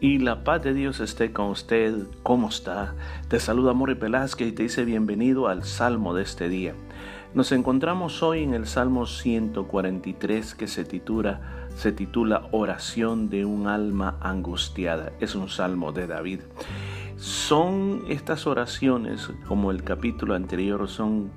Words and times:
Y 0.00 0.18
la 0.18 0.44
paz 0.44 0.62
de 0.62 0.74
Dios 0.74 1.00
esté 1.00 1.32
con 1.32 1.46
usted. 1.46 2.06
¿Cómo 2.22 2.50
está? 2.50 2.94
Te 3.26 3.40
saluda 3.40 3.72
Amor 3.72 3.96
Velázquez 3.96 4.46
y 4.46 4.52
te 4.52 4.62
dice 4.62 4.84
bienvenido 4.84 5.48
al 5.48 5.64
Salmo 5.64 6.14
de 6.14 6.22
este 6.22 6.48
día. 6.48 6.74
Nos 7.34 7.50
encontramos 7.50 8.22
hoy 8.22 8.44
en 8.44 8.54
el 8.54 8.68
Salmo 8.68 9.06
143 9.06 10.54
que 10.54 10.68
se 10.68 10.84
titula, 10.84 11.66
se 11.74 11.90
titula 11.90 12.46
Oración 12.52 13.28
de 13.28 13.44
un 13.44 13.66
alma 13.66 14.16
angustiada. 14.20 15.10
Es 15.18 15.34
un 15.34 15.48
salmo 15.48 15.90
de 15.90 16.06
David. 16.06 16.40
Son 17.16 18.04
estas 18.08 18.46
oraciones, 18.46 19.28
como 19.48 19.72
el 19.72 19.82
capítulo 19.82 20.36
anterior, 20.36 20.88
son 20.88 21.32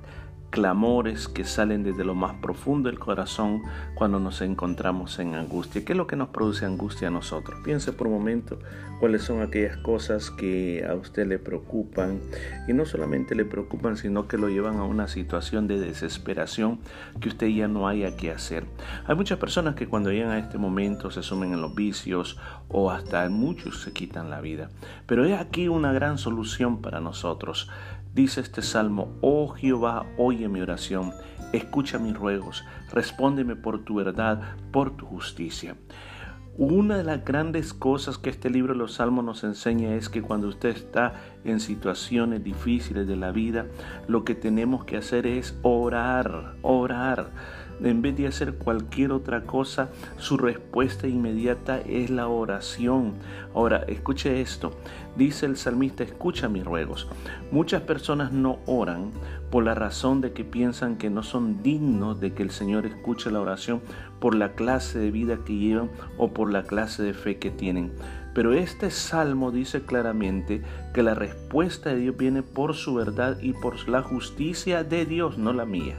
clamores 0.52 1.28
que 1.28 1.44
salen 1.44 1.82
desde 1.82 2.04
lo 2.04 2.14
más 2.14 2.34
profundo 2.34 2.90
del 2.90 2.98
corazón 2.98 3.62
cuando 3.94 4.20
nos 4.20 4.42
encontramos 4.42 5.18
en 5.18 5.34
angustia. 5.34 5.82
¿Qué 5.82 5.94
es 5.94 5.96
lo 5.96 6.06
que 6.06 6.14
nos 6.14 6.28
produce 6.28 6.66
angustia 6.66 7.08
a 7.08 7.10
nosotros? 7.10 7.58
Piense 7.64 7.92
por 7.92 8.06
un 8.06 8.12
momento 8.12 8.58
cuáles 9.00 9.22
son 9.22 9.40
aquellas 9.40 9.78
cosas 9.78 10.30
que 10.30 10.86
a 10.88 10.94
usted 10.94 11.26
le 11.26 11.38
preocupan 11.38 12.20
y 12.68 12.74
no 12.74 12.84
solamente 12.84 13.34
le 13.34 13.46
preocupan, 13.46 13.96
sino 13.96 14.28
que 14.28 14.36
lo 14.36 14.50
llevan 14.50 14.76
a 14.76 14.84
una 14.84 15.08
situación 15.08 15.66
de 15.66 15.80
desesperación 15.80 16.78
que 17.20 17.30
usted 17.30 17.48
ya 17.48 17.66
no 17.66 17.88
haya 17.88 18.14
que 18.16 18.30
hacer. 18.30 18.64
Hay 19.06 19.16
muchas 19.16 19.38
personas 19.38 19.74
que 19.74 19.88
cuando 19.88 20.12
llegan 20.12 20.32
a 20.32 20.38
este 20.38 20.58
momento 20.58 21.10
se 21.10 21.22
sumen 21.22 21.54
en 21.54 21.62
los 21.62 21.74
vicios 21.74 22.38
o 22.68 22.90
hasta 22.90 23.26
muchos 23.30 23.80
se 23.80 23.92
quitan 23.92 24.28
la 24.28 24.42
vida. 24.42 24.68
Pero 25.06 25.24
es 25.24 25.40
aquí 25.40 25.68
una 25.68 25.94
gran 25.94 26.18
solución 26.18 26.82
para 26.82 27.00
nosotros. 27.00 27.70
Dice 28.14 28.42
este 28.42 28.60
salmo, 28.60 29.16
oh 29.22 29.48
Jehová, 29.48 30.04
oye 30.18 30.46
mi 30.46 30.60
oración, 30.60 31.12
escucha 31.54 31.98
mis 31.98 32.14
ruegos, 32.14 32.62
respóndeme 32.92 33.56
por 33.56 33.84
tu 33.84 33.94
verdad, 33.94 34.54
por 34.70 34.94
tu 34.98 35.06
justicia. 35.06 35.76
Una 36.58 36.98
de 36.98 37.04
las 37.04 37.24
grandes 37.24 37.72
cosas 37.72 38.18
que 38.18 38.28
este 38.28 38.50
libro 38.50 38.74
de 38.74 38.78
los 38.78 38.92
Salmos 38.96 39.24
nos 39.24 39.42
enseña 39.44 39.94
es 39.94 40.10
que 40.10 40.20
cuando 40.20 40.48
usted 40.48 40.68
está 40.68 41.14
en 41.44 41.58
situaciones 41.58 42.44
difíciles 42.44 43.06
de 43.06 43.16
la 43.16 43.32
vida, 43.32 43.64
lo 44.08 44.24
que 44.24 44.34
tenemos 44.34 44.84
que 44.84 44.98
hacer 44.98 45.26
es 45.26 45.58
orar, 45.62 46.56
orar 46.60 47.30
en 47.84 48.02
vez 48.02 48.16
de 48.16 48.26
hacer 48.26 48.54
cualquier 48.54 49.12
otra 49.12 49.42
cosa, 49.42 49.90
su 50.18 50.36
respuesta 50.36 51.06
inmediata 51.06 51.80
es 51.80 52.10
la 52.10 52.28
oración. 52.28 53.14
Ahora, 53.54 53.84
escuche 53.88 54.40
esto. 54.40 54.72
Dice 55.16 55.46
el 55.46 55.56
salmista, 55.56 56.04
escucha 56.04 56.48
mis 56.48 56.64
ruegos. 56.64 57.08
Muchas 57.50 57.82
personas 57.82 58.32
no 58.32 58.58
oran 58.66 59.10
por 59.50 59.64
la 59.64 59.74
razón 59.74 60.20
de 60.20 60.32
que 60.32 60.44
piensan 60.44 60.96
que 60.96 61.10
no 61.10 61.22
son 61.22 61.62
dignos 61.62 62.20
de 62.20 62.32
que 62.32 62.42
el 62.42 62.50
Señor 62.50 62.86
escuche 62.86 63.30
la 63.30 63.40
oración 63.40 63.82
por 64.20 64.34
la 64.34 64.52
clase 64.52 64.98
de 64.98 65.10
vida 65.10 65.38
que 65.44 65.54
llevan 65.54 65.90
o 66.16 66.32
por 66.32 66.50
la 66.50 66.62
clase 66.62 67.02
de 67.02 67.12
fe 67.12 67.38
que 67.38 67.50
tienen. 67.50 67.92
Pero 68.34 68.54
este 68.54 68.90
salmo 68.90 69.50
dice 69.50 69.82
claramente 69.82 70.62
que 70.94 71.02
la 71.02 71.14
respuesta 71.14 71.90
de 71.90 71.96
Dios 71.96 72.16
viene 72.16 72.42
por 72.42 72.74
su 72.74 72.94
verdad 72.94 73.38
y 73.42 73.52
por 73.52 73.88
la 73.88 74.02
justicia 74.02 74.84
de 74.84 75.04
Dios, 75.04 75.36
no 75.36 75.52
la 75.52 75.66
mía. 75.66 75.96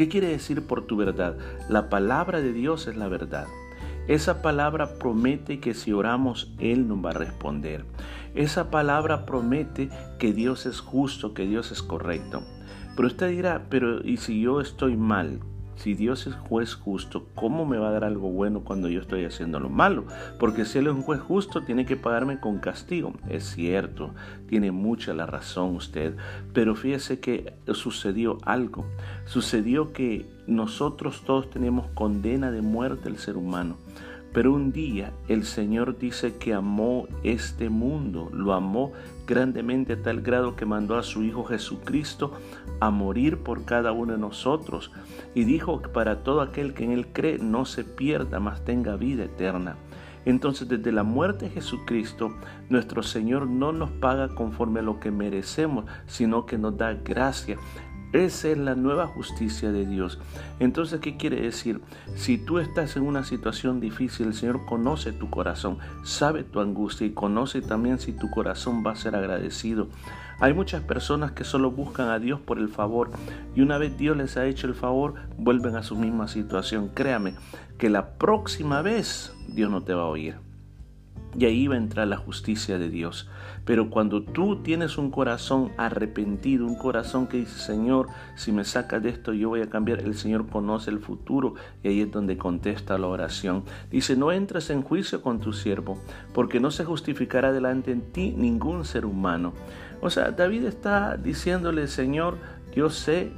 ¿Qué 0.00 0.08
quiere 0.08 0.28
decir 0.28 0.66
por 0.66 0.86
tu 0.86 0.96
verdad? 0.96 1.36
La 1.68 1.90
palabra 1.90 2.40
de 2.40 2.54
Dios 2.54 2.86
es 2.86 2.96
la 2.96 3.08
verdad. 3.08 3.46
Esa 4.08 4.40
palabra 4.40 4.94
promete 4.98 5.60
que 5.60 5.74
si 5.74 5.92
oramos, 5.92 6.54
Él 6.58 6.88
nos 6.88 7.04
va 7.04 7.10
a 7.10 7.12
responder. 7.12 7.84
Esa 8.34 8.70
palabra 8.70 9.26
promete 9.26 9.90
que 10.18 10.32
Dios 10.32 10.64
es 10.64 10.80
justo, 10.80 11.34
que 11.34 11.44
Dios 11.44 11.70
es 11.70 11.82
correcto. 11.82 12.42
Pero 12.96 13.08
usted 13.08 13.28
dirá, 13.28 13.66
pero 13.68 14.00
¿y 14.02 14.16
si 14.16 14.40
yo 14.40 14.62
estoy 14.62 14.96
mal? 14.96 15.40
Si 15.80 15.94
Dios 15.94 16.26
es 16.26 16.34
juez 16.34 16.74
justo, 16.74 17.26
¿cómo 17.34 17.64
me 17.64 17.78
va 17.78 17.88
a 17.88 17.92
dar 17.92 18.04
algo 18.04 18.28
bueno 18.28 18.60
cuando 18.60 18.90
yo 18.90 19.00
estoy 19.00 19.24
haciendo 19.24 19.58
lo 19.60 19.70
malo? 19.70 20.04
Porque 20.38 20.66
si 20.66 20.76
Él 20.76 20.88
es 20.88 20.92
un 20.92 21.00
juez 21.00 21.22
justo, 21.22 21.62
tiene 21.62 21.86
que 21.86 21.96
pagarme 21.96 22.38
con 22.38 22.58
castigo. 22.58 23.14
Es 23.30 23.44
cierto, 23.54 24.10
tiene 24.46 24.72
mucha 24.72 25.14
la 25.14 25.24
razón 25.24 25.74
usted. 25.76 26.16
Pero 26.52 26.74
fíjese 26.74 27.18
que 27.18 27.54
sucedió 27.72 28.36
algo. 28.44 28.84
Sucedió 29.24 29.94
que 29.94 30.26
nosotros 30.46 31.22
todos 31.24 31.48
tenemos 31.48 31.86
condena 31.94 32.50
de 32.50 32.60
muerte 32.60 33.08
el 33.08 33.16
ser 33.16 33.38
humano. 33.38 33.78
Pero 34.32 34.52
un 34.52 34.70
día 34.70 35.12
el 35.26 35.44
Señor 35.44 35.98
dice 35.98 36.36
que 36.36 36.54
amó 36.54 37.08
este 37.24 37.68
mundo, 37.68 38.30
lo 38.32 38.52
amó 38.52 38.92
grandemente 39.26 39.94
a 39.94 40.02
tal 40.02 40.20
grado 40.20 40.54
que 40.54 40.66
mandó 40.66 40.96
a 40.96 41.02
su 41.02 41.24
Hijo 41.24 41.44
Jesucristo 41.44 42.32
a 42.78 42.90
morir 42.90 43.38
por 43.38 43.64
cada 43.64 43.90
uno 43.90 44.12
de 44.12 44.18
nosotros. 44.18 44.92
Y 45.34 45.44
dijo 45.44 45.82
que 45.82 45.88
para 45.88 46.22
todo 46.22 46.42
aquel 46.42 46.74
que 46.74 46.84
en 46.84 46.92
Él 46.92 47.08
cree 47.12 47.38
no 47.38 47.64
se 47.64 47.82
pierda, 47.82 48.38
mas 48.38 48.64
tenga 48.64 48.94
vida 48.96 49.24
eterna. 49.24 49.76
Entonces 50.24 50.68
desde 50.68 50.92
la 50.92 51.02
muerte 51.02 51.46
de 51.46 51.52
Jesucristo, 51.52 52.34
nuestro 52.68 53.02
Señor 53.02 53.46
no 53.46 53.72
nos 53.72 53.90
paga 53.90 54.28
conforme 54.28 54.80
a 54.80 54.82
lo 54.82 55.00
que 55.00 55.10
merecemos, 55.10 55.86
sino 56.06 56.46
que 56.46 56.58
nos 56.58 56.76
da 56.76 56.92
gracia. 56.92 57.56
Esa 58.12 58.48
es 58.48 58.58
la 58.58 58.74
nueva 58.74 59.06
justicia 59.06 59.70
de 59.70 59.86
Dios. 59.86 60.18
Entonces, 60.58 60.98
¿qué 61.00 61.16
quiere 61.16 61.40
decir? 61.40 61.80
Si 62.16 62.38
tú 62.38 62.58
estás 62.58 62.96
en 62.96 63.04
una 63.04 63.22
situación 63.22 63.78
difícil, 63.78 64.28
el 64.28 64.34
Señor 64.34 64.66
conoce 64.66 65.12
tu 65.12 65.30
corazón, 65.30 65.78
sabe 66.02 66.42
tu 66.42 66.60
angustia 66.60 67.06
y 67.06 67.12
conoce 67.12 67.62
también 67.62 68.00
si 68.00 68.12
tu 68.12 68.28
corazón 68.30 68.82
va 68.84 68.92
a 68.92 68.96
ser 68.96 69.14
agradecido. 69.14 69.88
Hay 70.40 70.54
muchas 70.54 70.82
personas 70.82 71.32
que 71.32 71.44
solo 71.44 71.70
buscan 71.70 72.08
a 72.08 72.18
Dios 72.18 72.40
por 72.40 72.58
el 72.58 72.68
favor 72.68 73.10
y 73.54 73.60
una 73.60 73.78
vez 73.78 73.96
Dios 73.96 74.16
les 74.16 74.36
ha 74.36 74.46
hecho 74.46 74.66
el 74.66 74.74
favor, 74.74 75.14
vuelven 75.36 75.76
a 75.76 75.82
su 75.82 75.96
misma 75.96 76.26
situación. 76.26 76.88
Créame 76.88 77.34
que 77.78 77.90
la 77.90 78.14
próxima 78.14 78.82
vez 78.82 79.32
Dios 79.48 79.70
no 79.70 79.82
te 79.82 79.94
va 79.94 80.02
a 80.02 80.06
oír. 80.06 80.49
Y 81.38 81.44
ahí 81.44 81.68
va 81.68 81.76
a 81.76 81.78
entrar 81.78 82.08
la 82.08 82.16
justicia 82.16 82.78
de 82.78 82.88
Dios. 82.88 83.28
Pero 83.64 83.88
cuando 83.88 84.22
tú 84.22 84.56
tienes 84.62 84.98
un 84.98 85.10
corazón 85.10 85.70
arrepentido, 85.76 86.66
un 86.66 86.76
corazón 86.76 87.26
que 87.26 87.38
dice, 87.38 87.58
Señor, 87.58 88.08
si 88.34 88.52
me 88.52 88.64
sacas 88.64 89.02
de 89.02 89.10
esto, 89.10 89.32
yo 89.32 89.50
voy 89.50 89.60
a 89.60 89.70
cambiar, 89.70 90.00
el 90.00 90.14
Señor 90.14 90.48
conoce 90.48 90.90
el 90.90 90.98
futuro 90.98 91.54
y 91.82 91.88
ahí 91.88 92.00
es 92.00 92.10
donde 92.10 92.36
contesta 92.36 92.98
la 92.98 93.06
oración. 93.06 93.62
Dice, 93.90 94.16
no 94.16 94.32
entres 94.32 94.70
en 94.70 94.82
juicio 94.82 95.22
con 95.22 95.38
tu 95.38 95.52
siervo, 95.52 95.98
porque 96.34 96.58
no 96.58 96.70
se 96.70 96.84
justificará 96.84 97.52
delante 97.52 97.92
en 97.92 98.00
ti 98.00 98.34
ningún 98.36 98.84
ser 98.84 99.06
humano. 99.06 99.52
O 100.00 100.10
sea, 100.10 100.30
David 100.30 100.64
está 100.64 101.16
diciéndole, 101.16 101.86
Señor, 101.86 102.38
yo 102.74 102.90
sé 102.90 103.30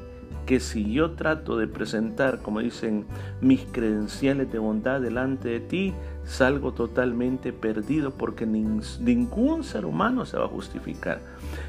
que 0.46 0.60
si 0.60 0.92
yo 0.92 1.12
trato 1.12 1.56
de 1.56 1.66
presentar, 1.66 2.40
como 2.42 2.60
dicen, 2.60 3.06
mis 3.40 3.64
credenciales 3.72 4.50
de 4.50 4.58
bondad 4.58 5.00
delante 5.00 5.48
de 5.48 5.60
ti, 5.60 5.94
salgo 6.24 6.72
totalmente 6.72 7.52
perdido 7.52 8.12
porque 8.12 8.46
ningún 8.46 9.64
ser 9.64 9.84
humano 9.84 10.24
se 10.24 10.36
va 10.36 10.44
a 10.44 10.48
justificar. 10.48 11.20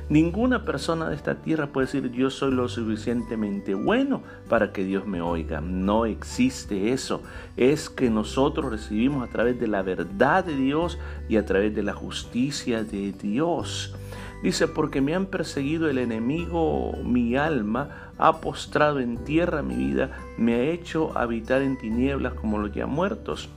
Ninguna 0.10 0.66
persona 0.66 1.10
de 1.10 1.16
esta 1.16 1.36
tierra 1.36 1.68
puede 1.68 1.88
decir 1.88 2.12
yo 2.12 2.30
soy 2.30 2.52
lo 2.52 2.68
suficientemente 2.68 3.74
bueno 3.74 4.22
para 4.50 4.72
que 4.72 4.84
Dios 4.84 5.06
me 5.08 5.22
oiga. 5.22 5.62
No 5.62 6.06
existe 6.06 6.92
eso. 6.92 7.22
Es 7.58 7.90
que 7.90 8.10
nosotros 8.10 8.72
recibimos 8.72 9.28
a 9.28 9.32
través 9.32 9.60
de 9.60 9.68
la 9.68 9.82
verdad 9.82 10.44
de 10.44 10.56
Dios 10.56 11.00
y 11.30 11.38
a 11.38 11.46
través 11.46 11.74
de 11.76 11.84
la 11.84 11.94
justicia 11.94 12.84
de 12.84 13.12
Dios. 13.14 13.96
Dice, 14.44 14.68
porque 14.68 15.00
me 15.00 15.16
han 15.16 15.28
perseguido 15.28 15.90
el 15.90 15.98
enemigo, 15.98 16.92
mi 17.02 17.38
alma, 17.38 18.12
ha 18.18 18.42
postrado 18.42 19.00
en 19.00 19.18
tierra 19.24 19.64
mi 19.64 19.76
vida, 19.76 20.12
me 20.38 20.56
ha 20.56 20.62
hecho 20.64 21.18
habitar 21.18 21.62
en 21.62 21.78
tinieblas 21.78 22.34
como 22.34 22.58
los 22.58 22.74
ya 22.74 22.86
muertos. 22.86 23.50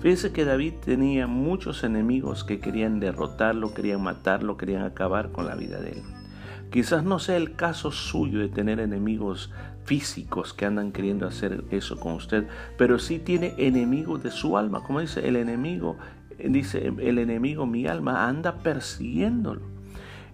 Fíjese 0.00 0.32
que 0.32 0.44
David 0.44 0.74
tenía 0.84 1.26
muchos 1.26 1.82
enemigos 1.82 2.44
que 2.44 2.60
querían 2.60 3.00
derrotarlo, 3.00 3.74
querían 3.74 4.00
matarlo, 4.00 4.56
querían 4.56 4.84
acabar 4.84 5.32
con 5.32 5.46
la 5.46 5.56
vida 5.56 5.80
de 5.80 5.90
él. 5.90 6.02
Quizás 6.70 7.02
no 7.02 7.18
sea 7.18 7.36
el 7.36 7.56
caso 7.56 7.90
suyo 7.90 8.38
de 8.38 8.48
tener 8.48 8.78
enemigos 8.78 9.50
físicos 9.84 10.54
que 10.54 10.66
andan 10.66 10.92
queriendo 10.92 11.26
hacer 11.26 11.64
eso 11.70 11.98
con 11.98 12.12
usted, 12.12 12.46
pero 12.76 13.00
sí 13.00 13.18
tiene 13.18 13.54
enemigos 13.56 14.22
de 14.22 14.30
su 14.30 14.56
alma. 14.56 14.84
Como 14.84 15.00
dice 15.00 15.26
el 15.26 15.34
enemigo, 15.34 15.96
dice 16.38 16.92
el 16.98 17.18
enemigo, 17.18 17.66
mi 17.66 17.86
alma 17.86 18.28
anda 18.28 18.58
persiguiéndolo. 18.58 19.78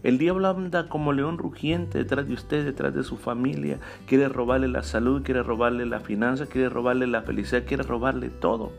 El 0.05 0.19
diablo 0.19 0.49
anda 0.49 0.91
como 0.91 1.15
león 1.15 1.39
rugiente 1.39 1.97
detrás 1.97 2.29
de 2.29 2.35
usted, 2.35 2.65
detrás 2.65 2.95
de 2.95 3.03
su 3.03 3.17
familia. 3.17 3.79
Quiere 4.07 4.29
robarle 4.29 4.69
la 4.69 4.83
salud, 4.83 5.23
quiere 5.23 5.43
robarle 5.43 5.87
la 5.87 6.01
finanza, 6.01 6.45
quiere 6.45 6.69
robarle 6.69 7.07
la 7.07 7.23
felicidad, 7.23 7.65
quiere 7.67 7.85
robarle 7.85 8.29
todo. 8.29 8.73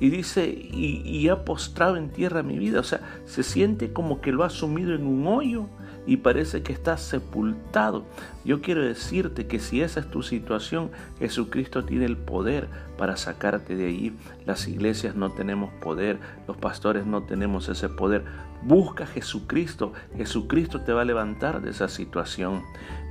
Y 0.00 0.08
dice, 0.08 0.48
y, 0.48 1.28
ha 1.28 1.44
postrado 1.44 1.96
en 1.96 2.08
tierra 2.08 2.42
mi 2.42 2.58
vida. 2.58 2.80
O 2.80 2.84
sea, 2.84 3.00
se 3.26 3.42
siente 3.42 3.92
como 3.92 4.22
que 4.22 4.32
lo 4.32 4.44
ha 4.44 4.50
sumido 4.50 4.94
en 4.94 5.06
un 5.06 5.26
hoyo 5.26 5.68
y 6.06 6.18
parece 6.18 6.62
que 6.62 6.72
está 6.72 6.96
sepultado. 6.96 8.04
Yo 8.44 8.60
quiero 8.60 8.84
decirte 8.84 9.46
que 9.46 9.60
si 9.60 9.82
esa 9.82 10.00
es 10.00 10.10
tu 10.10 10.22
situación, 10.22 10.90
Jesucristo 11.18 11.84
tiene 11.84 12.06
el 12.06 12.16
poder 12.16 12.68
para 12.98 13.16
sacarte 13.16 13.76
de 13.76 13.86
ahí. 13.86 14.16
Las 14.44 14.66
iglesias 14.66 15.14
no 15.14 15.30
tenemos 15.30 15.72
poder, 15.74 16.18
los 16.48 16.56
pastores 16.56 17.06
no 17.06 17.22
tenemos 17.22 17.68
ese 17.68 17.88
poder. 17.88 18.24
Busca 18.62 19.04
a 19.04 19.08
Jesucristo, 19.08 19.92
Jesucristo 20.16 20.80
te 20.80 20.92
va 20.92 21.02
a 21.02 21.04
levantar 21.04 21.62
de 21.62 21.70
esa 21.70 21.88
situación. 21.88 22.62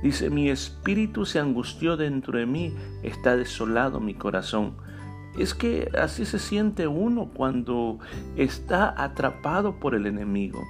Dice, 0.02 0.30
mi 0.30 0.50
espíritu 0.50 1.24
se 1.24 1.38
angustió 1.38 1.96
dentro 1.96 2.38
de 2.38 2.46
mí, 2.46 2.74
está 3.02 3.36
desolado 3.36 4.00
mi 4.00 4.14
corazón. 4.14 4.74
es 5.38 5.54
que 5.54 5.88
así 5.98 6.26
se 6.26 6.38
siente 6.38 6.86
uno 6.86 7.30
cuando 7.32 7.98
está 8.36 8.94
atrapado 9.02 9.76
por 9.76 9.94
el 9.94 10.04
enemigo. 10.04 10.62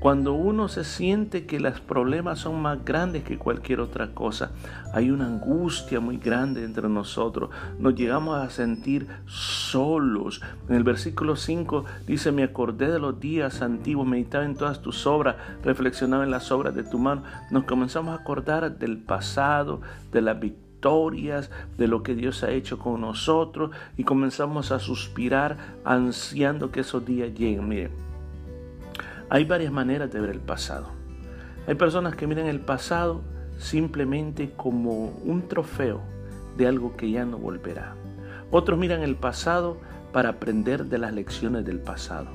Cuando 0.00 0.32
uno 0.32 0.68
se 0.68 0.84
siente 0.84 1.44
que 1.44 1.58
los 1.58 1.80
problemas 1.80 2.38
son 2.38 2.62
más 2.62 2.84
grandes 2.84 3.24
que 3.24 3.36
cualquier 3.36 3.80
otra 3.80 4.14
cosa, 4.14 4.52
hay 4.92 5.10
una 5.10 5.26
angustia 5.26 5.98
muy 5.98 6.18
grande 6.18 6.64
entre 6.64 6.88
nosotros. 6.88 7.50
Nos 7.80 7.96
llegamos 7.96 8.38
a 8.38 8.48
sentir 8.48 9.08
solos. 9.26 10.40
En 10.68 10.76
el 10.76 10.84
versículo 10.84 11.34
5 11.34 11.84
dice, 12.06 12.30
me 12.30 12.44
acordé 12.44 12.92
de 12.92 13.00
los 13.00 13.18
días 13.18 13.60
antiguos, 13.60 14.06
meditaba 14.06 14.44
en 14.44 14.54
todas 14.54 14.82
tus 14.82 15.04
obras, 15.04 15.34
reflexionaba 15.64 16.22
en 16.22 16.30
las 16.30 16.52
obras 16.52 16.76
de 16.76 16.84
tu 16.84 17.00
mano. 17.00 17.24
Nos 17.50 17.64
comenzamos 17.64 18.16
a 18.16 18.22
acordar 18.22 18.78
del 18.78 18.98
pasado, 18.98 19.80
de 20.12 20.22
la 20.22 20.34
victorias, 20.34 21.50
de 21.76 21.88
lo 21.88 22.04
que 22.04 22.14
Dios 22.14 22.44
ha 22.44 22.50
hecho 22.52 22.78
con 22.78 23.00
nosotros 23.00 23.72
y 23.96 24.04
comenzamos 24.04 24.70
a 24.70 24.78
suspirar 24.78 25.56
ansiando 25.84 26.70
que 26.70 26.80
esos 26.80 27.04
días 27.04 27.34
lleguen. 27.34 27.68
Miren, 27.68 28.07
hay 29.30 29.44
varias 29.44 29.72
maneras 29.72 30.10
de 30.10 30.20
ver 30.20 30.30
el 30.30 30.40
pasado. 30.40 30.88
Hay 31.66 31.74
personas 31.74 32.16
que 32.16 32.26
miran 32.26 32.46
el 32.46 32.60
pasado 32.60 33.22
simplemente 33.58 34.52
como 34.56 35.10
un 35.24 35.48
trofeo 35.48 36.00
de 36.56 36.66
algo 36.66 36.96
que 36.96 37.10
ya 37.10 37.24
no 37.24 37.38
volverá. 37.38 37.94
Otros 38.50 38.78
miran 38.78 39.02
el 39.02 39.16
pasado 39.16 39.76
para 40.12 40.30
aprender 40.30 40.86
de 40.86 40.98
las 40.98 41.12
lecciones 41.12 41.64
del 41.64 41.80
pasado. 41.80 42.28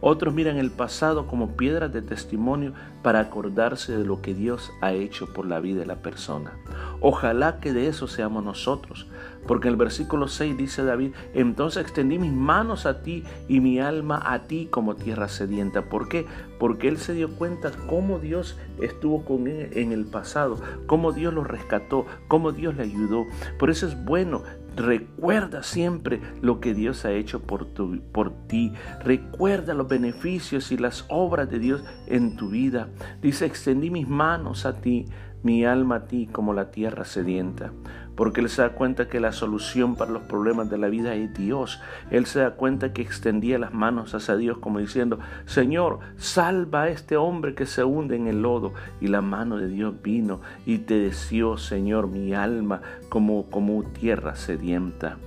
Otros 0.00 0.34
miran 0.34 0.56
el 0.56 0.70
pasado 0.70 1.26
como 1.26 1.56
piedras 1.56 1.92
de 1.92 2.02
testimonio 2.02 2.74
para 3.02 3.20
acordarse 3.20 3.96
de 3.96 4.04
lo 4.04 4.20
que 4.20 4.34
Dios 4.34 4.72
ha 4.80 4.92
hecho 4.92 5.32
por 5.32 5.46
la 5.46 5.60
vida 5.60 5.80
de 5.80 5.86
la 5.86 6.02
persona. 6.02 6.52
Ojalá 7.00 7.60
que 7.60 7.72
de 7.72 7.86
eso 7.86 8.08
seamos 8.08 8.44
nosotros, 8.44 9.06
porque 9.46 9.68
en 9.68 9.72
el 9.72 9.78
versículo 9.78 10.28
6 10.28 10.56
dice 10.56 10.84
David, 10.84 11.12
entonces 11.34 11.82
extendí 11.82 12.18
mis 12.18 12.32
manos 12.32 12.86
a 12.86 13.02
ti 13.02 13.24
y 13.48 13.60
mi 13.60 13.80
alma 13.80 14.22
a 14.24 14.44
ti 14.44 14.68
como 14.70 14.96
tierra 14.96 15.28
sedienta. 15.28 15.82
¿Por 15.88 16.08
qué? 16.08 16.26
Porque 16.58 16.88
él 16.88 16.98
se 16.98 17.14
dio 17.14 17.34
cuenta 17.36 17.70
cómo 17.88 18.18
Dios 18.18 18.58
estuvo 18.80 19.24
con 19.24 19.46
él 19.46 19.70
en 19.74 19.92
el 19.92 20.06
pasado, 20.06 20.60
cómo 20.86 21.12
Dios 21.12 21.32
lo 21.34 21.44
rescató, 21.44 22.06
cómo 22.28 22.52
Dios 22.52 22.76
le 22.76 22.84
ayudó. 22.84 23.26
Por 23.58 23.70
eso 23.70 23.86
es 23.86 24.04
bueno 24.04 24.42
Recuerda 24.76 25.62
siempre 25.62 26.20
lo 26.42 26.60
que 26.60 26.74
Dios 26.74 27.04
ha 27.04 27.12
hecho 27.12 27.40
por, 27.40 27.66
tu, 27.66 28.00
por 28.12 28.32
ti. 28.48 28.72
Recuerda 29.04 29.72
los 29.72 29.88
beneficios 29.88 30.72
y 30.72 30.76
las 30.76 31.04
obras 31.08 31.48
de 31.48 31.60
Dios 31.60 31.84
en 32.06 32.36
tu 32.36 32.48
vida. 32.48 32.88
Dice, 33.22 33.46
extendí 33.46 33.90
mis 33.90 34.08
manos 34.08 34.66
a 34.66 34.80
ti, 34.80 35.06
mi 35.44 35.64
alma 35.64 35.96
a 35.96 36.06
ti 36.06 36.26
como 36.26 36.52
la 36.52 36.70
tierra 36.70 37.04
sedienta 37.04 37.70
porque 38.14 38.40
Él 38.40 38.48
se 38.48 38.62
da 38.62 38.70
cuenta 38.70 39.08
que 39.08 39.20
la 39.20 39.32
solución 39.32 39.96
para 39.96 40.12
los 40.12 40.22
problemas 40.22 40.70
de 40.70 40.78
la 40.78 40.88
vida 40.88 41.14
es 41.14 41.34
Dios. 41.34 41.80
Él 42.10 42.26
se 42.26 42.40
da 42.40 42.52
cuenta 42.52 42.92
que 42.92 43.02
extendía 43.02 43.58
las 43.58 43.74
manos 43.74 44.14
hacia 44.14 44.36
Dios 44.36 44.58
como 44.58 44.78
diciendo, 44.78 45.18
Señor, 45.46 45.98
salva 46.16 46.84
a 46.84 46.88
este 46.88 47.16
hombre 47.16 47.54
que 47.54 47.66
se 47.66 47.84
hunde 47.84 48.16
en 48.16 48.26
el 48.28 48.42
lodo. 48.42 48.72
Y 49.00 49.08
la 49.08 49.20
mano 49.20 49.56
de 49.56 49.68
Dios 49.68 49.94
vino 50.02 50.40
y 50.64 50.78
te 50.78 50.98
deseó, 50.98 51.56
Señor, 51.56 52.08
mi 52.08 52.34
alma 52.34 52.82
como, 53.08 53.50
como 53.50 53.82
tierra 53.82 54.36
sedienta. 54.36 55.18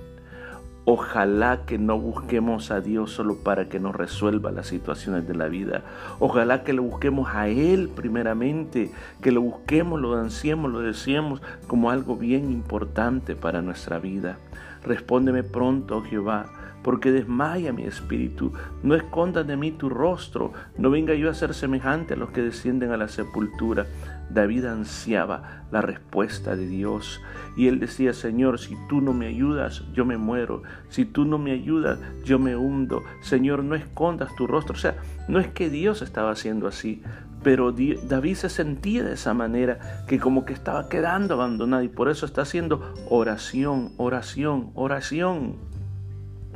Ojalá 0.90 1.66
que 1.66 1.76
no 1.76 1.98
busquemos 1.98 2.70
a 2.70 2.80
Dios 2.80 3.10
solo 3.10 3.42
para 3.44 3.68
que 3.68 3.78
nos 3.78 3.94
resuelva 3.94 4.52
las 4.52 4.68
situaciones 4.68 5.28
de 5.28 5.34
la 5.34 5.48
vida. 5.48 5.82
Ojalá 6.18 6.64
que 6.64 6.72
lo 6.72 6.82
busquemos 6.82 7.28
a 7.34 7.48
Él 7.48 7.90
primeramente, 7.94 8.90
que 9.20 9.30
lo 9.30 9.42
busquemos, 9.42 10.00
lo 10.00 10.16
ansiemos, 10.16 10.72
lo 10.72 10.80
deseemos 10.80 11.42
como 11.66 11.90
algo 11.90 12.16
bien 12.16 12.50
importante 12.50 13.36
para 13.36 13.60
nuestra 13.60 13.98
vida. 13.98 14.38
Respóndeme 14.82 15.42
pronto, 15.42 15.98
oh 15.98 16.02
Jehová, 16.04 16.46
porque 16.82 17.12
desmaya 17.12 17.70
mi 17.70 17.82
espíritu. 17.82 18.54
No 18.82 18.94
escondas 18.94 19.46
de 19.46 19.58
mí 19.58 19.72
tu 19.72 19.90
rostro, 19.90 20.54
no 20.78 20.88
venga 20.88 21.12
yo 21.12 21.28
a 21.28 21.34
ser 21.34 21.52
semejante 21.52 22.14
a 22.14 22.16
los 22.16 22.30
que 22.30 22.40
descienden 22.40 22.92
a 22.92 22.96
la 22.96 23.08
sepultura. 23.08 23.84
David 24.30 24.66
ansiaba 24.66 25.64
la 25.70 25.80
respuesta 25.80 26.56
de 26.56 26.66
Dios 26.66 27.20
y 27.56 27.66
él 27.66 27.80
decía, 27.80 28.12
Señor, 28.12 28.58
si 28.58 28.76
tú 28.88 29.00
no 29.00 29.12
me 29.12 29.26
ayudas, 29.26 29.82
yo 29.92 30.04
me 30.04 30.16
muero. 30.16 30.62
Si 30.88 31.04
tú 31.04 31.24
no 31.24 31.38
me 31.38 31.52
ayudas, 31.52 31.98
yo 32.24 32.38
me 32.38 32.56
hundo. 32.56 33.02
Señor, 33.20 33.64
no 33.64 33.74
escondas 33.74 34.34
tu 34.36 34.46
rostro. 34.46 34.74
O 34.74 34.78
sea, 34.78 34.96
no 35.26 35.40
es 35.40 35.48
que 35.48 35.68
Dios 35.68 36.02
estaba 36.02 36.30
haciendo 36.30 36.68
así, 36.68 37.02
pero 37.42 37.72
David 37.72 38.34
se 38.34 38.48
sentía 38.48 39.02
de 39.02 39.14
esa 39.14 39.34
manera, 39.34 40.04
que 40.06 40.18
como 40.18 40.44
que 40.44 40.52
estaba 40.52 40.88
quedando 40.88 41.34
abandonado 41.34 41.82
y 41.82 41.88
por 41.88 42.08
eso 42.08 42.26
está 42.26 42.42
haciendo 42.42 42.94
oración, 43.08 43.92
oración, 43.96 44.70
oración. 44.74 45.56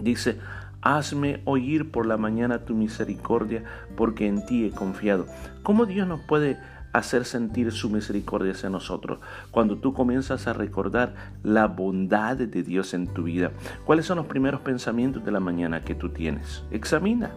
Dice, 0.00 0.38
hazme 0.82 1.40
oír 1.44 1.90
por 1.90 2.06
la 2.06 2.16
mañana 2.16 2.64
tu 2.64 2.74
misericordia, 2.74 3.64
porque 3.96 4.26
en 4.26 4.44
ti 4.44 4.66
he 4.66 4.70
confiado. 4.70 5.26
¿Cómo 5.62 5.86
Dios 5.86 6.06
nos 6.06 6.20
puede 6.20 6.58
hacer 6.92 7.24
sentir 7.24 7.72
su 7.72 7.90
misericordia 7.90 8.52
hacia 8.52 8.70
nosotros. 8.70 9.18
Cuando 9.50 9.76
tú 9.76 9.92
comienzas 9.94 10.46
a 10.46 10.52
recordar 10.52 11.14
la 11.42 11.66
bondad 11.66 12.36
de 12.36 12.62
Dios 12.62 12.94
en 12.94 13.06
tu 13.06 13.24
vida, 13.24 13.52
¿cuáles 13.84 14.06
son 14.06 14.18
los 14.18 14.26
primeros 14.26 14.60
pensamientos 14.60 15.24
de 15.24 15.32
la 15.32 15.40
mañana 15.40 15.82
que 15.82 15.94
tú 15.94 16.10
tienes? 16.10 16.62
Examina. 16.70 17.32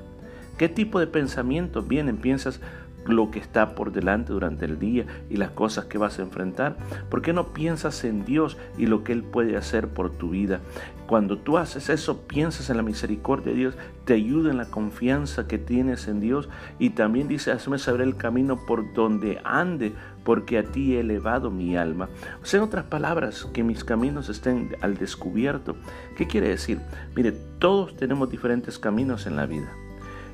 ¿Qué 0.57 0.69
tipo 0.69 0.99
de 0.99 1.07
pensamientos 1.07 1.87
vienen? 1.87 2.17
¿Piensas 2.17 2.61
lo 3.05 3.31
que 3.31 3.39
está 3.39 3.75
por 3.75 3.91
delante 3.91 4.33
durante 4.33 4.65
el 4.65 4.79
día 4.79 5.05
y 5.29 5.37
las 5.37 5.51
cosas 5.51 5.85
que 5.85 5.97
vas 5.97 6.19
a 6.19 6.23
enfrentar? 6.23 6.77
¿Por 7.09 7.21
qué 7.21 7.33
no 7.33 7.53
piensas 7.53 8.03
en 8.03 8.25
Dios 8.25 8.57
y 8.77 8.87
lo 8.87 9.03
que 9.03 9.13
Él 9.13 9.23
puede 9.23 9.57
hacer 9.57 9.89
por 9.89 10.11
tu 10.11 10.31
vida? 10.31 10.61
Cuando 11.07 11.37
tú 11.37 11.57
haces 11.57 11.89
eso, 11.89 12.21
piensas 12.21 12.69
en 12.71 12.77
la 12.77 12.83
misericordia 12.83 13.51
de 13.51 13.59
Dios, 13.59 13.77
te 14.05 14.13
ayuda 14.13 14.49
en 14.49 14.57
la 14.57 14.65
confianza 14.65 15.47
que 15.47 15.59
tienes 15.59 16.07
en 16.07 16.19
Dios 16.19 16.49
y 16.79 16.91
también 16.91 17.27
dice, 17.27 17.51
hazme 17.51 17.77
saber 17.77 18.01
el 18.01 18.15
camino 18.17 18.65
por 18.65 18.91
donde 18.93 19.39
ande, 19.43 19.93
porque 20.23 20.57
a 20.57 20.63
ti 20.63 20.95
he 20.95 21.01
elevado 21.01 21.51
mi 21.51 21.77
alma. 21.77 22.09
O 22.41 22.45
sea, 22.45 22.57
en 22.57 22.63
otras 22.63 22.85
palabras, 22.85 23.47
que 23.53 23.63
mis 23.63 23.83
caminos 23.83 24.29
estén 24.29 24.75
al 24.81 24.97
descubierto. 24.97 25.75
¿Qué 26.17 26.25
quiere 26.25 26.49
decir? 26.49 26.79
Mire, 27.15 27.31
todos 27.59 27.95
tenemos 27.95 28.31
diferentes 28.31 28.79
caminos 28.79 29.27
en 29.27 29.35
la 29.35 29.45
vida. 29.45 29.71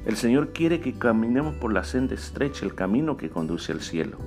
El 0.06 0.16
Señor 0.16 0.50
quiere 0.52 0.82
que 0.82 0.94
caminemos 0.94 1.56
por 1.56 1.72
la 1.72 1.84
senda 1.84 2.16
estrecha, 2.16 2.66
el 2.66 2.74
camino 2.74 3.18
que 3.18 3.30
conduce 3.30 3.72
al 3.72 3.82
cielo. 3.82 4.18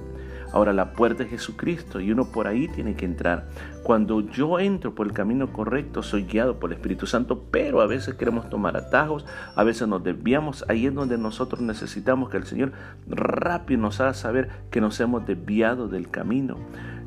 Ahora 0.52 0.72
la 0.72 0.92
puerta 0.92 1.24
es 1.24 1.30
Jesucristo 1.30 1.98
y 1.98 2.12
uno 2.12 2.26
por 2.30 2.46
ahí 2.46 2.68
tiene 2.68 2.94
que 2.94 3.04
entrar. 3.04 3.48
Cuando 3.82 4.20
yo 4.20 4.60
entro 4.60 4.94
por 4.94 5.08
el 5.08 5.12
camino 5.12 5.52
correcto, 5.52 6.04
soy 6.04 6.22
guiado 6.22 6.60
por 6.60 6.70
el 6.70 6.76
Espíritu 6.76 7.08
Santo, 7.08 7.42
pero 7.50 7.80
a 7.80 7.88
veces 7.88 8.14
queremos 8.14 8.48
tomar 8.48 8.76
atajos, 8.76 9.26
a 9.56 9.64
veces 9.64 9.88
nos 9.88 10.04
desviamos. 10.04 10.64
Ahí 10.68 10.86
es 10.86 10.94
donde 10.94 11.18
nosotros 11.18 11.60
necesitamos 11.60 12.30
que 12.30 12.36
el 12.36 12.44
Señor 12.44 12.70
rápido 13.08 13.80
nos 13.80 14.00
haga 14.00 14.14
saber 14.14 14.48
que 14.70 14.80
nos 14.80 15.00
hemos 15.00 15.26
desviado 15.26 15.88
del 15.88 16.08
camino. 16.08 16.56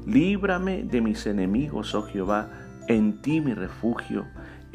Líbrame 0.05 0.83
de 0.83 0.99
mis 0.99 1.25
enemigos, 1.25 1.95
oh 1.95 2.01
Jehová, 2.01 2.49
en 2.89 3.21
ti 3.21 3.39
mi 3.39 3.53
refugio. 3.53 4.25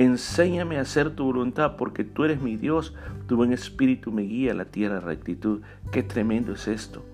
Enséñame 0.02 0.78
a 0.78 0.80
hacer 0.80 1.10
tu 1.10 1.26
voluntad 1.26 1.76
porque 1.76 2.02
tú 2.02 2.24
eres 2.24 2.42
mi 2.42 2.56
Dios, 2.56 2.92
tu 3.28 3.36
buen 3.36 3.52
espíritu 3.52 4.10
me 4.10 4.22
guía 4.22 4.50
a 4.50 4.56
la 4.56 4.64
tierra 4.64 4.96
de 4.96 5.02
rectitud. 5.02 5.60
Qué 5.92 6.02
tremendo 6.02 6.54
es 6.54 6.66
esto. 6.66 7.04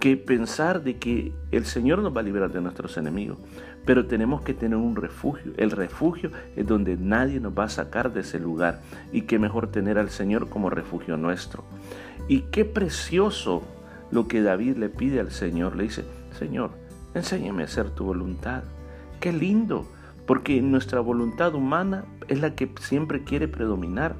Que 0.00 0.16
pensar 0.16 0.82
de 0.82 0.96
que 0.96 1.34
el 1.50 1.66
Señor 1.66 1.98
nos 1.98 2.16
va 2.16 2.20
a 2.20 2.22
liberar 2.22 2.50
de 2.50 2.62
nuestros 2.62 2.96
enemigos, 2.96 3.36
pero 3.84 4.06
tenemos 4.06 4.40
que 4.40 4.54
tener 4.54 4.78
un 4.78 4.96
refugio. 4.96 5.52
El 5.58 5.72
refugio 5.72 6.30
es 6.56 6.66
donde 6.66 6.96
nadie 6.96 7.38
nos 7.38 7.52
va 7.52 7.64
a 7.64 7.68
sacar 7.68 8.14
de 8.14 8.20
ese 8.20 8.38
lugar 8.38 8.80
y 9.12 9.22
qué 9.22 9.38
mejor 9.38 9.70
tener 9.70 9.98
al 9.98 10.08
Señor 10.08 10.48
como 10.48 10.70
refugio 10.70 11.18
nuestro. 11.18 11.64
Y 12.28 12.44
qué 12.50 12.64
precioso 12.64 13.62
lo 14.10 14.26
que 14.26 14.40
David 14.40 14.78
le 14.78 14.88
pide 14.88 15.20
al 15.20 15.32
Señor. 15.32 15.76
Le 15.76 15.82
dice, 15.82 16.06
Señor, 16.38 16.70
enséñame 17.12 17.64
a 17.64 17.66
hacer 17.66 17.90
tu 17.90 18.04
voluntad. 18.04 18.62
Qué 19.20 19.34
lindo 19.34 19.86
porque 20.28 20.60
nuestra 20.60 21.00
voluntad 21.00 21.54
humana 21.54 22.04
es 22.28 22.38
la 22.38 22.54
que 22.54 22.70
siempre 22.80 23.24
quiere 23.24 23.48
predominar. 23.48 24.14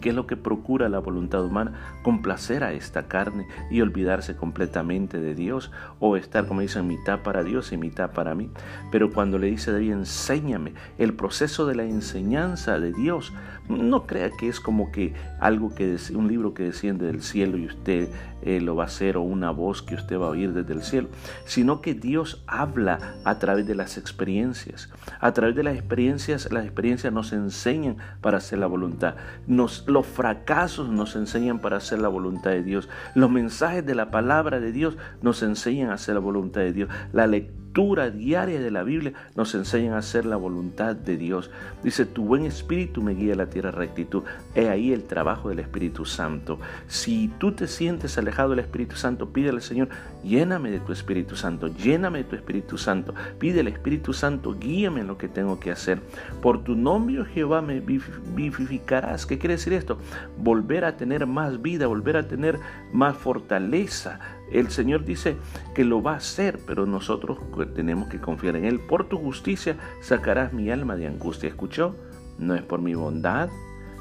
¿Qué 0.00 0.10
es 0.10 0.14
lo 0.14 0.26
que 0.26 0.36
procura 0.36 0.88
la 0.88 0.98
voluntad 0.98 1.44
humana? 1.44 2.00
Complacer 2.02 2.64
a 2.64 2.72
esta 2.72 3.06
carne 3.06 3.46
y 3.70 3.82
olvidarse 3.82 4.34
completamente 4.34 5.20
de 5.20 5.34
Dios 5.34 5.70
o 6.00 6.16
estar, 6.16 6.46
como 6.46 6.62
dicen, 6.62 6.86
mitad 6.86 7.20
para 7.20 7.42
Dios 7.42 7.72
y 7.72 7.76
mitad 7.76 8.12
para 8.12 8.34
mí. 8.34 8.50
Pero 8.90 9.12
cuando 9.12 9.38
le 9.38 9.48
dice 9.48 9.72
David, 9.72 9.92
enséñame, 9.92 10.72
el 10.96 11.14
proceso 11.14 11.66
de 11.66 11.74
la 11.74 11.84
enseñanza 11.84 12.78
de 12.78 12.92
Dios, 12.92 13.32
no 13.68 14.06
crea 14.06 14.30
que 14.30 14.48
es 14.48 14.60
como 14.60 14.92
que 14.92 15.14
algo 15.40 15.74
que, 15.74 15.96
un 16.14 16.28
libro 16.28 16.54
que 16.54 16.64
desciende 16.64 17.06
del 17.06 17.22
cielo 17.22 17.56
y 17.56 17.66
usted 17.66 18.08
eh, 18.42 18.60
lo 18.60 18.76
va 18.76 18.84
a 18.84 18.86
hacer 18.86 19.16
o 19.16 19.22
una 19.22 19.50
voz 19.50 19.80
que 19.80 19.94
usted 19.94 20.18
va 20.18 20.26
a 20.26 20.30
oír 20.30 20.52
desde 20.52 20.74
el 20.74 20.82
cielo, 20.82 21.08
sino 21.46 21.80
que 21.80 21.94
Dios 21.94 22.44
habla 22.46 23.14
a 23.24 23.38
través 23.38 23.66
de 23.66 23.74
las 23.74 23.96
experiencias. 23.96 24.90
A 25.18 25.32
través 25.32 25.56
de 25.56 25.62
las 25.62 25.76
experiencias, 25.76 26.52
las 26.52 26.64
experiencias 26.64 27.10
nos 27.10 27.32
enseñan 27.32 27.96
para 28.20 28.38
hacer 28.38 28.58
la 28.58 28.66
voluntad. 28.66 29.14
Nos, 29.46 29.73
los 29.86 30.06
fracasos 30.06 30.88
nos 30.88 31.16
enseñan 31.16 31.58
para 31.60 31.78
hacer 31.78 32.00
la 32.00 32.08
voluntad 32.08 32.50
de 32.50 32.62
Dios. 32.62 32.88
Los 33.14 33.30
mensajes 33.30 33.84
de 33.84 33.94
la 33.94 34.10
palabra 34.10 34.60
de 34.60 34.72
Dios 34.72 34.96
nos 35.22 35.42
enseñan 35.42 35.90
a 35.90 35.94
hacer 35.94 36.14
la 36.14 36.20
voluntad 36.20 36.60
de 36.60 36.72
Dios. 36.72 36.88
La 37.12 37.26
lectura 37.26 37.63
lectura 37.74 38.08
diaria 38.08 38.60
de 38.60 38.70
la 38.70 38.84
Biblia 38.84 39.14
nos 39.34 39.52
enseñan 39.56 39.94
a 39.94 39.98
hacer 39.98 40.26
la 40.26 40.36
voluntad 40.36 40.94
de 40.94 41.16
Dios. 41.16 41.50
Dice, 41.82 42.06
tu 42.06 42.24
buen 42.24 42.44
espíritu 42.44 43.02
me 43.02 43.14
guía 43.14 43.32
a 43.32 43.36
la 43.36 43.50
tierra 43.50 43.72
rectitud. 43.72 44.22
He 44.54 44.68
ahí 44.68 44.92
el 44.92 45.02
trabajo 45.02 45.48
del 45.48 45.58
Espíritu 45.58 46.04
Santo. 46.04 46.60
Si 46.86 47.32
tú 47.38 47.50
te 47.50 47.66
sientes 47.66 48.16
alejado 48.16 48.50
del 48.50 48.60
Espíritu 48.60 48.94
Santo, 48.94 49.32
pídele 49.32 49.56
al 49.56 49.62
Señor, 49.62 49.88
lléname 50.22 50.70
de 50.70 50.78
tu 50.78 50.92
Espíritu 50.92 51.34
Santo, 51.34 51.66
lléname 51.66 52.18
de 52.18 52.24
tu 52.24 52.36
Espíritu 52.36 52.78
Santo. 52.78 53.12
Pide 53.40 53.58
al 53.58 53.68
Espíritu 53.68 54.12
Santo, 54.12 54.56
guíame 54.56 55.00
en 55.00 55.08
lo 55.08 55.18
que 55.18 55.26
tengo 55.26 55.58
que 55.58 55.72
hacer. 55.72 55.98
Por 56.40 56.62
tu 56.62 56.76
nombre, 56.76 57.22
oh 57.22 57.24
Jehová, 57.24 57.60
me 57.60 57.80
vivificarás. 57.80 59.26
¿Qué 59.26 59.40
quiere 59.40 59.54
decir 59.54 59.72
esto? 59.72 59.98
Volver 60.38 60.84
a 60.84 60.96
tener 60.96 61.26
más 61.26 61.60
vida, 61.60 61.88
volver 61.88 62.18
a 62.18 62.28
tener 62.28 62.56
más 62.92 63.16
fortaleza. 63.16 64.20
El 64.50 64.70
Señor 64.70 65.04
dice 65.04 65.36
que 65.74 65.84
lo 65.84 66.02
va 66.02 66.12
a 66.12 66.16
hacer, 66.16 66.60
pero 66.66 66.86
nosotros 66.86 67.38
tenemos 67.74 68.08
que 68.08 68.20
confiar 68.20 68.56
en 68.56 68.64
Él. 68.64 68.80
Por 68.80 69.08
tu 69.08 69.18
justicia 69.18 69.76
sacarás 70.00 70.52
mi 70.52 70.70
alma 70.70 70.96
de 70.96 71.06
angustia. 71.06 71.48
¿Escuchó? 71.48 71.96
No 72.38 72.54
es 72.54 72.62
por 72.62 72.80
mi 72.80 72.94
bondad, 72.94 73.48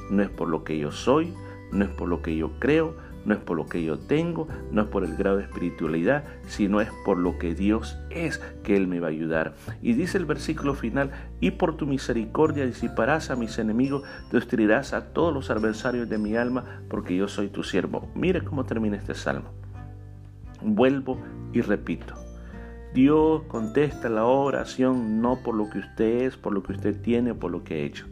no 0.10 0.22
es 0.22 0.30
por 0.30 0.50
lo 0.50 0.64
que 0.64 0.78
yo 0.78 0.92
soy, 0.92 1.34
no 1.72 1.86
es 1.86 1.92
por 1.92 2.08
lo 2.08 2.22
que 2.22 2.36
yo 2.36 2.52
creo, 2.60 2.96
no 3.26 3.34
es 3.34 3.40
por 3.40 3.58
lo 3.58 3.68
que 3.68 3.84
yo 3.84 3.98
tengo, 3.98 4.48
no 4.72 4.82
es 4.82 4.88
por 4.88 5.04
el 5.04 5.16
grado 5.16 5.38
de 5.38 5.44
espiritualidad, 5.44 6.26
sino 6.48 6.82
es 6.82 6.90
por 7.06 7.18
lo 7.18 7.38
que 7.38 7.56
Dios 7.56 7.98
es 8.10 8.40
que 8.64 8.76
Él 8.76 8.88
me 8.88 9.00
va 9.00 9.08
a 9.08 9.12
ayudar. 9.12 9.56
Y 9.82 9.94
dice 9.94 10.18
el 10.18 10.26
versículo 10.26 10.74
final, 10.74 11.12
y 11.40 11.52
por 11.52 11.78
tu 11.78 11.88
misericordia 11.88 12.66
disiparás 12.66 13.30
a 13.30 13.36
mis 13.36 13.58
enemigos, 13.60 14.04
destruirás 14.32 14.94
a 14.94 15.14
todos 15.14 15.34
los 15.34 15.50
adversarios 15.50 16.10
de 16.10 16.18
mi 16.18 16.36
alma, 16.36 16.82
porque 16.90 17.16
yo 17.16 17.28
soy 17.28 17.48
tu 17.48 17.64
siervo. 17.64 18.10
Mire 18.16 18.44
cómo 18.44 18.66
termina 18.66 18.98
este 18.98 19.14
salmo. 19.14 19.63
Vuelvo 20.64 21.20
y 21.52 21.62
repito. 21.62 22.16
Dios 22.94 23.44
contesta 23.48 24.08
la 24.08 24.26
oración 24.26 25.22
no 25.22 25.40
por 25.44 25.56
lo 25.56 25.70
que 25.70 25.80
usted 25.80 26.22
es, 26.24 26.38
por 26.38 26.54
lo 26.54 26.62
que 26.62 26.74
usted 26.74 27.02
tiene 27.02 27.34
por 27.34 27.52
lo 27.52 27.64
que 27.64 27.74
ha 27.74 27.78
hecho. 27.78 28.06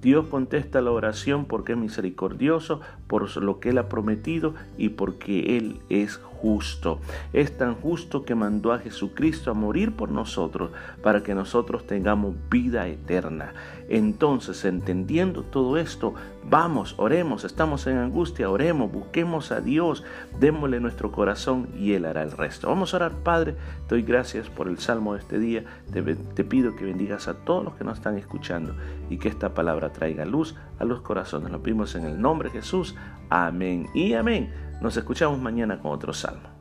Dios 0.00 0.26
contesta 0.26 0.80
la 0.80 0.92
oración 0.92 1.44
porque 1.44 1.72
es 1.72 1.78
misericordioso, 1.78 2.80
por 3.06 3.36
lo 3.42 3.60
que 3.60 3.70
Él 3.70 3.78
ha 3.78 3.88
prometido 3.88 4.54
y 4.76 4.90
porque 4.90 5.56
Él 5.56 5.80
es 5.88 6.20
justo. 6.40 7.00
Es 7.32 7.56
tan 7.56 7.74
justo 7.74 8.24
que 8.24 8.34
mandó 8.34 8.72
a 8.72 8.78
Jesucristo 8.78 9.50
a 9.50 9.54
morir 9.54 9.96
por 9.96 10.10
nosotros 10.10 10.70
para 11.02 11.22
que 11.22 11.34
nosotros 11.34 11.86
tengamos 11.86 12.34
vida 12.50 12.86
eterna. 12.86 13.52
Entonces, 13.88 14.64
entendiendo 14.64 15.42
todo 15.42 15.78
esto, 15.78 16.14
vamos, 16.48 16.94
oremos, 16.98 17.44
estamos 17.44 17.86
en 17.86 17.96
angustia, 17.96 18.50
oremos, 18.50 18.92
busquemos 18.92 19.50
a 19.50 19.60
Dios, 19.60 20.04
démosle 20.38 20.78
nuestro 20.78 21.10
corazón 21.10 21.68
y 21.76 21.94
Él 21.94 22.04
hará 22.04 22.22
el 22.22 22.32
resto. 22.32 22.68
Vamos 22.68 22.92
a 22.92 22.98
orar, 22.98 23.12
Padre, 23.12 23.56
te 23.88 23.94
doy 23.94 24.02
gracias 24.02 24.48
por 24.50 24.68
el 24.68 24.78
salmo 24.78 25.14
de 25.14 25.20
este 25.20 25.38
día, 25.38 25.64
te, 25.90 26.02
te 26.02 26.44
pido 26.44 26.76
que 26.76 26.84
bendigas 26.84 27.28
a 27.28 27.34
todos 27.34 27.64
los 27.64 27.74
que 27.74 27.84
nos 27.84 27.96
están 27.96 28.18
escuchando 28.18 28.74
y 29.08 29.16
que 29.16 29.28
esta 29.28 29.54
palabra 29.68 29.92
traiga 29.92 30.24
luz 30.24 30.54
a 30.78 30.84
los 30.86 31.02
corazones. 31.02 31.50
Lo 31.50 31.62
pedimos 31.62 31.94
en 31.94 32.06
el 32.06 32.18
nombre 32.18 32.48
de 32.48 32.60
Jesús. 32.60 32.96
Amén 33.28 33.86
y 33.92 34.14
amén. 34.14 34.50
Nos 34.80 34.96
escuchamos 34.96 35.38
mañana 35.38 35.78
con 35.78 35.92
otro 35.92 36.14
salmo. 36.14 36.57